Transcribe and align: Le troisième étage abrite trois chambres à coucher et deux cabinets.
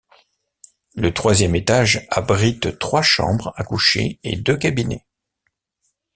Le 0.95 1.13
troisième 1.13 1.53
étage 1.55 2.07
abrite 2.09 2.79
trois 2.79 3.03
chambres 3.03 3.53
à 3.55 3.63
coucher 3.63 4.17
et 4.23 4.35
deux 4.35 4.57
cabinets. 4.57 5.05